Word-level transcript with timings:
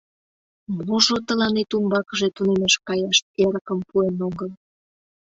Можо 0.87 1.15
тыланет 1.27 1.69
умбакыже 1.77 2.27
тунемаш 2.35 2.75
каяш 2.87 3.17
эрыкым 3.43 3.79
пуэн 3.89 4.17
огыл? 4.27 4.49